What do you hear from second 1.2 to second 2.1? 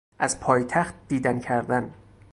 کردن